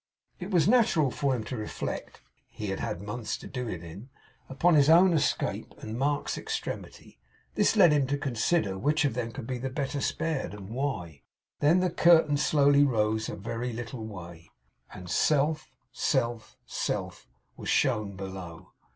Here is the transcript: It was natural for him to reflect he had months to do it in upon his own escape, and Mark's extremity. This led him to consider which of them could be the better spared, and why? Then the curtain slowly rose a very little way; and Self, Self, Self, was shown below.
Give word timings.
It 0.39 0.49
was 0.49 0.67
natural 0.67 1.11
for 1.11 1.35
him 1.35 1.43
to 1.43 1.55
reflect 1.55 2.23
he 2.49 2.69
had 2.71 3.03
months 3.03 3.37
to 3.37 3.45
do 3.45 3.67
it 3.69 3.83
in 3.83 4.09
upon 4.49 4.73
his 4.73 4.89
own 4.89 5.13
escape, 5.13 5.75
and 5.77 5.95
Mark's 5.95 6.39
extremity. 6.39 7.19
This 7.53 7.75
led 7.75 7.91
him 7.91 8.07
to 8.07 8.17
consider 8.17 8.79
which 8.79 9.05
of 9.05 9.13
them 9.13 9.31
could 9.31 9.45
be 9.45 9.59
the 9.59 9.69
better 9.69 10.01
spared, 10.01 10.55
and 10.55 10.69
why? 10.71 11.21
Then 11.59 11.81
the 11.81 11.91
curtain 11.91 12.37
slowly 12.37 12.83
rose 12.83 13.29
a 13.29 13.35
very 13.35 13.73
little 13.73 14.03
way; 14.07 14.49
and 14.91 15.07
Self, 15.07 15.69
Self, 15.91 16.57
Self, 16.65 17.27
was 17.55 17.69
shown 17.69 18.15
below. 18.15 18.71